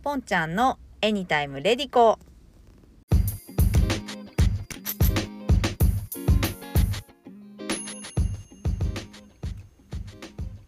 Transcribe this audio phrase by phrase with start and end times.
[0.00, 2.20] ポンちゃんのエニタイムレディコ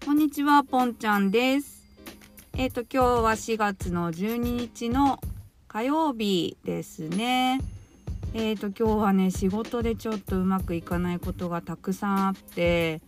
[0.04, 1.86] こんにちは、ポンちゃんです。
[2.54, 5.20] えっ、と今日は4月の12日の
[5.68, 7.60] 火曜日ですね。
[8.34, 13.00] えっ、と今日はね仕事でちょっとうまくいかないことがたくさんあって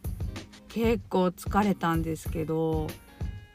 [0.68, 2.86] 結構疲れたんですけど、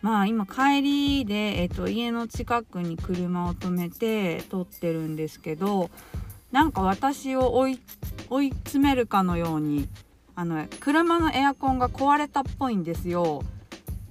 [0.01, 5.89] まあ今帰りでえっ、と家の近くに車を止めて撮ってるんですけど、
[6.51, 7.79] なんか私を追い
[8.29, 9.87] 追い詰めるかのように
[10.35, 13.43] あの車のエアコンが壊れたっぽいんですよ。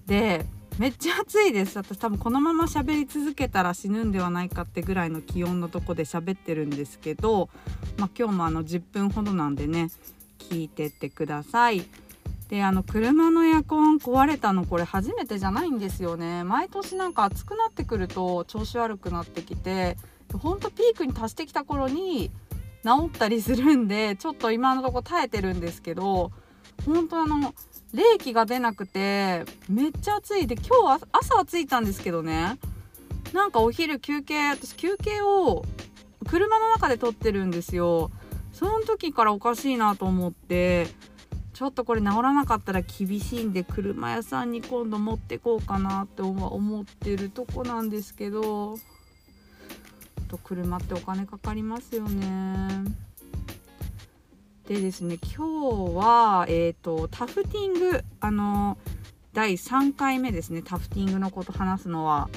[0.06, 0.44] で
[0.78, 1.78] めっちゃ暑いです。
[1.78, 7.48] 私多分このまま喋り続けたら死ぬんではないかってぐらいの気温のとこで喋ってるんですけど、
[7.96, 9.88] まあ、今日もあの10分ほどなんでね
[10.38, 11.86] 聞いてってください。
[12.48, 16.44] であの車のエアコン壊れたのこれ初めてじゃないんですよね。
[16.44, 19.96] 毎年なんか暑くなってくると調子悪くなってきて
[20.32, 22.30] ほんとピークに達してきた頃に
[22.84, 26.30] 治ったりするんでちょっと今のとこ耐えてるんですけど
[26.84, 27.52] 本当あの
[27.92, 30.46] 冷気が出なくてめっちゃ暑い。
[30.46, 32.58] で今日は朝は着いたんですけどね。
[33.32, 35.64] なんかお昼休憩私休憩を
[36.28, 38.12] 車の中で撮ってるんですよ。
[38.52, 40.86] その時からおかしいなと思って
[41.56, 48.76] ちょっとこれ治らなかったら厳しいんで車屋さんに今度持ってこうかなって思ってるとこなんですけど
[50.28, 52.84] と車ってお金かかりますよね。
[54.68, 58.76] でですね今日は、えーと、タフティングあの
[59.32, 62.28] 第3回目ですねタフティングのこと話すのは。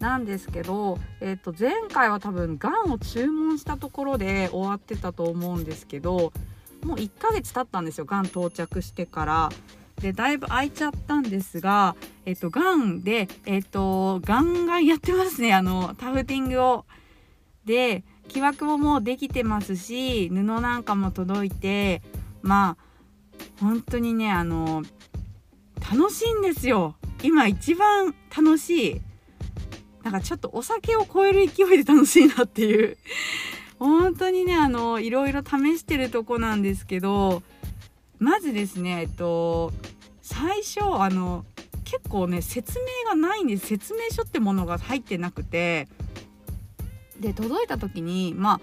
[0.00, 6.32] なんですけど、えー、と前回は多分がんを注文したところで終わってたと思うんですけど
[6.82, 9.48] もう1ヶ月経ったんですよがん到着してから。
[10.00, 16.86] でだいぶ空いちゃったんですが、えっ、と、がんで、えっ、と、ガンガンやってますね、あの、タフティングを。
[17.64, 22.02] で木枠ももうできてますし布なんかも届いて
[22.42, 24.82] まあ本当にねあの
[25.92, 29.00] 楽しいんですよ今一番楽しい
[30.02, 32.96] なんかちょっとお酒を超える勢いで楽しいなっていう
[33.80, 37.42] 本当にねあのいろいろ試してるとこなんですけど
[38.20, 39.72] まずですねえっと
[40.22, 41.44] 最初あの
[41.84, 45.88] 結構ね説明がないんで説明書ってものが入ってなくて。
[47.20, 48.60] で届いた時にまあ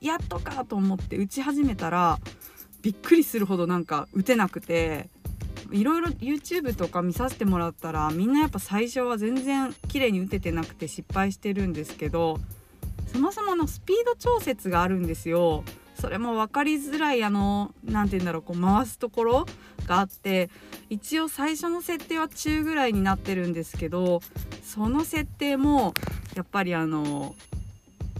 [0.00, 2.18] やっとかと思って打ち始めたら
[2.82, 5.08] びっくりするほどなんか打てなくて。
[5.72, 12.38] いろいろ YouTube とか見させてもらったらみんなやっぱ最初は全然綺麗に打ててなくて失敗してるんですけど
[13.16, 15.64] そもそものスピード調節があるんですよ。
[15.98, 19.46] それも分かりづらいあの何て言うんだろうこう回すところ
[19.86, 20.50] があって
[20.90, 24.20] 一応最初の設定は中ぐらいになってるんですけど
[24.62, 25.94] その設定も
[26.34, 27.34] やっぱりあの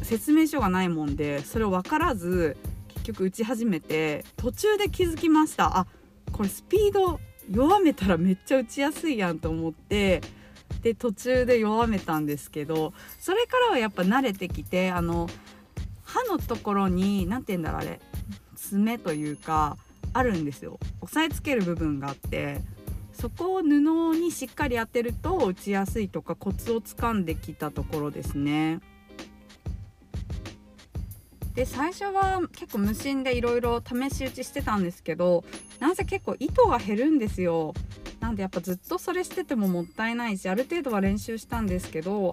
[0.01, 2.57] 説明書がないもんでそれを分からず
[2.95, 5.87] 結局打ち始めて途中で気づきましたあ
[6.33, 7.21] これスピード
[7.51, 10.23] 弱めたらめっちゃ打ちやすいやんと思って
[10.87, 15.29] で途中で弱めたんですけどそれからはやっぱ慣れてきてあの
[16.05, 18.01] 歯のところに何て言うんだろうあれ
[18.55, 19.77] 爪というか
[20.13, 22.61] あるんですよ押さえつける部分があって
[23.13, 28.79] そこを布にしっかり当てると打ちやすいとかコツをつかんできたところですね。
[31.55, 35.43] で最初は結構無心でいろいろ試し打ちしてたんですけど
[35.81, 37.73] なんせ結構糸が減るんですよ
[38.21, 42.33] なんでやっぱずっとそれしててももったいないしある程度は練習したんですけど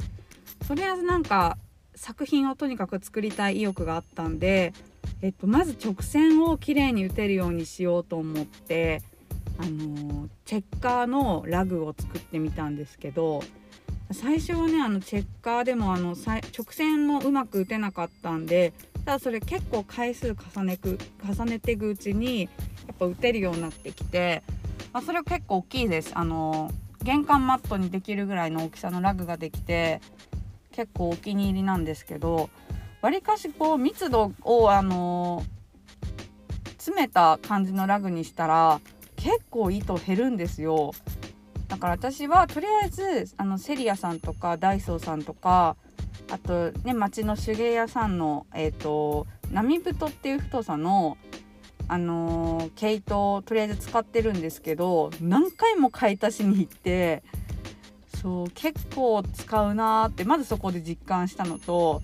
[0.67, 1.57] とりあえずなんか
[1.95, 4.73] 作品をとにかく作りたい意欲があったんで、
[5.21, 9.01] えっと、まず直線をきれいに打てるようにしようと思って
[9.59, 13.43] あのチェッカーのラグを作ってみたんですけど
[14.11, 18.73] 最初はねあのチェッカーでもあの直線もうまく打てなかったんで
[19.05, 22.47] ただそれ結構回数重ねく重ねていくうちにや
[22.93, 24.43] っぱ打てるようになってきて、
[24.93, 26.11] まあ、それは結構大きいです。
[26.13, 26.71] あの
[27.01, 29.99] 玄関マットにできるぐらいの大きさのラグができて
[30.71, 32.49] 結構お気に入りなんですけど
[33.01, 35.43] わりかしこう密度をあの
[36.77, 38.79] 詰めた感じのラグにしたら
[39.17, 40.93] 結構糸減るんですよ。
[41.67, 45.75] だから私はとりあえずあのセリアさんとかダイソーさんとか
[46.31, 51.17] あとね町の手芸屋さんのえっ、ー、と波太っていう太さの
[51.87, 57.23] あの、毛糸をとりあえず使ってるんですけど何回も買い足しに行って
[58.21, 62.01] そう結構使うなーってまずそこで実感したのと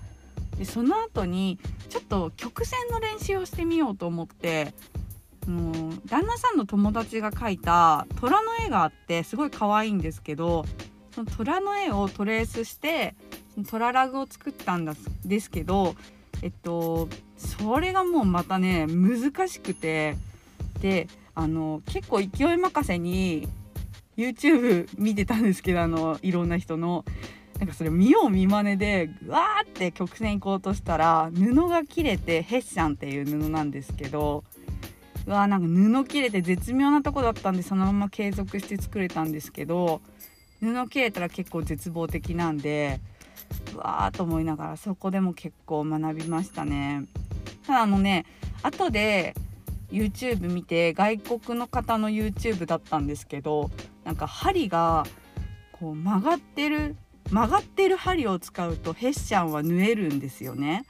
[0.58, 4.74] でその後にちょっと曲線の練習をしてみようと思って
[5.46, 5.74] もう
[6.06, 10.66] 旦那さんの友達が描いた虎の絵があってすごい可愛いんですけど
[11.14, 13.14] その虎の絵をトレースして
[13.68, 14.84] トララグを作ったん
[15.24, 15.94] ですけど
[16.42, 17.08] えっと
[17.40, 20.16] それがもうまたね難しくて
[20.80, 23.48] であの結構勢い任せに
[24.16, 27.04] YouTube 見てたんですけどあのいろんな人の
[27.58, 34.44] なんかそれ見よう見まねでぐわーって曲線行こうとしたら布が切れてヘッシャンっていう布なんですけど
[35.26, 40.02] うわーなんか布切れて絶妙なとこだったんでそのまま継続して作れたんですけど
[40.60, 43.00] 布切れたら結構絶望的なんで
[43.74, 47.04] うわーと思いながらそこでも結構学びましたね。
[47.70, 48.26] ただあのね
[48.64, 49.32] 後で
[49.92, 53.70] YouTube 見て外国の方の YouTube だったんですけど
[54.02, 55.04] なんか針が
[55.70, 56.96] こう曲がってる
[57.30, 60.84] 曲がってる針を使うとヘッシャンは縫えるんですよね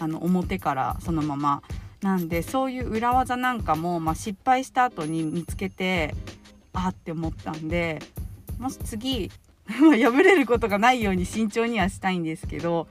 [0.00, 1.62] あの表からそのまま。
[2.00, 6.14] なんでそういう裏技なんかも、まあ、失敗した後に見つけて
[6.72, 7.98] あって思ったんで
[8.56, 9.32] もし次
[9.66, 12.86] 破れることがないように慎重にはしたいんですけど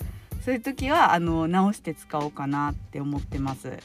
[0.47, 3.79] そういう時はあの直して使おうかなって思ってます。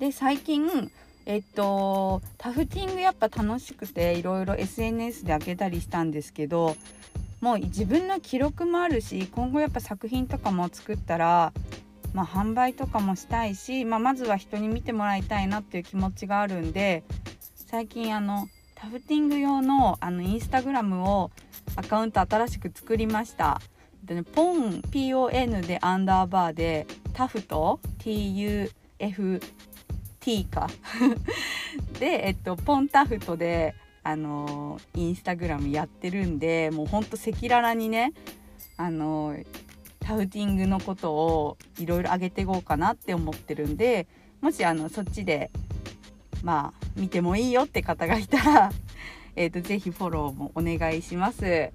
[0.00, 0.90] で最近
[1.24, 6.74] えっとタフティングやっぱ楽しくていろいろ SNS で開けたりしたんですけど
[7.40, 11.52] もう自分の記録もあるし今後やっぱ作品とかも作ったら、
[12.12, 17.04] まあ、販売とかもしたいし、まあ、まずは人に見てもらいたいなっていう気持ちがあるんで
[17.54, 21.30] 最近あのタフティング用のあのインスタグラムを
[21.76, 23.60] アカウント新しく作りました。
[24.04, 28.70] でね、ポン PON でアンダーバーでタフト TUFT
[30.50, 30.68] か
[32.00, 38.12] で、えっと、ポンタフトであのインスタグラムやってるんでもうほんと赤裸々にね
[38.76, 39.36] あの
[40.00, 44.08] タフティングのことをいろいろ上げていこうかなって思ってるんで
[44.40, 45.52] もしあのそっちで
[46.42, 48.72] まあ見てもいいよって方がいたら
[49.34, 51.72] えーと、とぜひフォローもお願いします。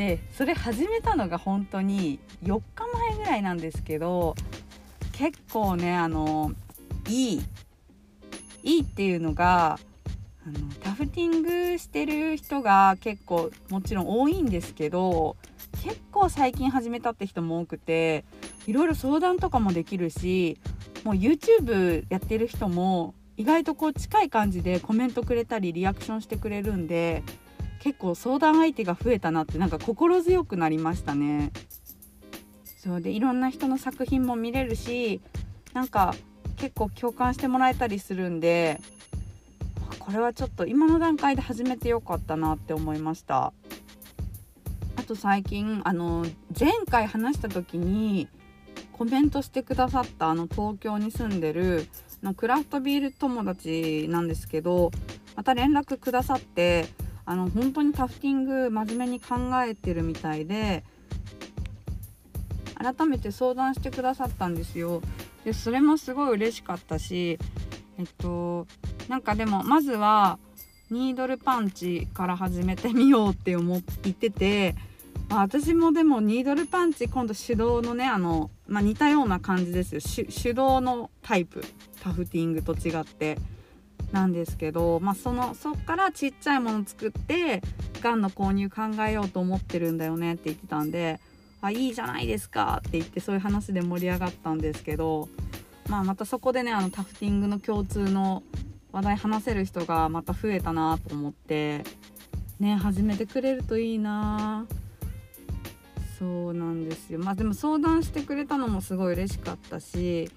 [0.00, 4.34] でそれ始めたのが本当に4日前ぐらいなんですけど
[5.12, 6.52] 結構ねあの
[7.06, 7.42] いい
[8.62, 9.78] いいっていうのが
[10.46, 15.36] あのタフティングしてる人が結構もちろん多いんですけど
[15.84, 18.24] 結構最近始めたって人も多くて
[18.66, 20.56] いろいろ相談とかもできるし
[21.04, 27.22] もう YouTube やってる人も意外とこう近い感じでコメントくれたりリアクションしてくれるんで
[27.80, 31.50] 結構相談相手が増えたなってなんか心強くなりましたね。
[32.82, 35.20] そうでいろんな人の作品も見れるし
[35.74, 36.14] なんか
[36.56, 38.80] 結構共感してもらえたりするんで
[39.98, 43.52] これはちょっと今の段階で始めてよかったなって思いました
[44.96, 46.24] あと最近あの
[46.58, 48.28] 前回話した時に
[48.92, 51.86] コメントしてくださったあの東京に住んでる
[52.22, 54.90] のクラフトビール友達なんですけど
[55.36, 56.86] また連絡くださって
[57.30, 60.82] あの本当にタフティング真面目に考えてるみたいで
[62.74, 65.00] 改めて相談してくださったんですよ。
[65.44, 67.38] でそれもすごい嬉しかったし
[67.98, 68.66] えっと
[69.08, 70.40] なんかでもまずは
[70.90, 74.74] ニードルパンチから始めてみようって思ってて、
[75.28, 80.00] まあ、私もでもニードルパンチ今度手動のねあの、まあ、似たような感じですよ。
[80.42, 81.62] 手動のタイプ。
[82.02, 83.38] タフティングと違って。
[84.12, 87.62] なんですけど、まあ、そのそっからちっちゃいもの作って
[88.00, 91.20] ガンの購入考えようと思ってるんだよねって言ってたんで
[91.60, 95.28] あいいじゃないですかって言ってそういう話で盛り上がったんですけど、
[95.88, 98.42] まあ、またそこでねあのタフティングの共通の
[98.92, 101.84] 話題話せる人がまた増えたなと思って
[102.58, 104.66] ね始めてくれるといいな。
[106.18, 107.18] そうなんですよ。
[107.18, 110.30] まあでも相談してくれたのもすごい嬉しかったし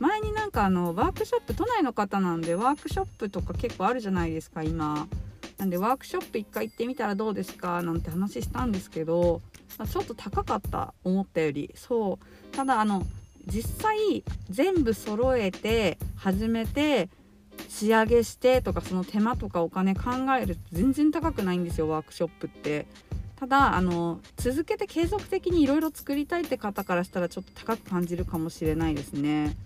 [0.00, 5.08] 前になんかあのワークショップ都内の方なんでワークショップとか結構あるじゃないですか今。
[5.58, 9.42] なんでワークショップ一回行ってみたらどうですかなんて話したんですけど、
[9.76, 11.72] まあ、ちょっと高かった思ったより。
[11.74, 12.54] そう。
[12.56, 13.04] ただあの
[13.46, 17.08] 実際全部揃えて始めて
[17.68, 22.86] 仕上げしてとかその手間とかお金考えると全然高くないんですよワークショップって。
[23.36, 29.56] ただあの続けて継続的にいろいろ作りたいって方からしたらちょっと高く感じるかもしれないですね。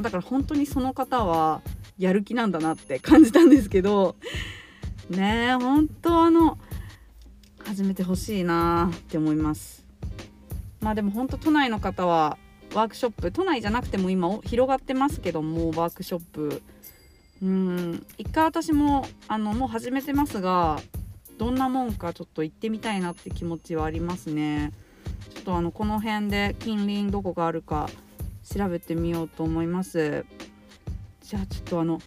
[0.00, 1.62] だから本当にその方は
[1.98, 4.16] やる気なんだなって感じたんですけど
[5.10, 6.58] ねえ本当あの
[7.64, 9.86] 始めてほしいなって思います。
[10.80, 12.38] まあでも本当都内の方は
[12.74, 16.62] ワークショップ都内じゃなくても今広がってますけどもワークショップ。
[17.42, 20.78] うん一回私もあのもう始めてますが
[21.38, 24.72] どんなもんかちょっと行ってみたいなって気持ちはありますね。
[25.34, 27.88] ちょっとあのこの辺で近隣どこがあるか
[28.52, 30.24] 調べてみようと思います。
[31.20, 32.00] じゃあちょっとあの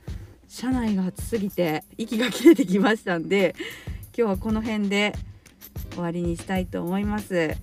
[0.47, 3.55] 車内が暑すぎて息が切れてきましたんで
[4.17, 5.13] 今日はこの辺で
[5.91, 7.55] 終わりにしたいと思います。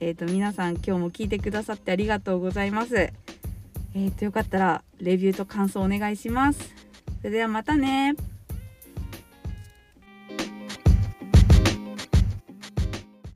[0.00, 3.12] えっ、と皆さん今日も聞いてくださってありがとうございます。
[3.94, 6.74] えっ、とよかったらレビューと感想お願いします。
[7.18, 8.14] それではまたね。